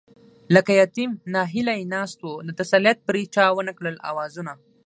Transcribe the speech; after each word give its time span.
لکه 0.55 0.71
يتيم 0.81 1.11
ناهيلی 1.33 1.81
ناست 1.93 2.19
وو، 2.21 2.43
د 2.47 2.49
تسليت 2.59 2.97
پرې 3.07 3.21
چا 3.35 3.45
ونکړل 3.57 3.95
آوازونه 4.09 4.53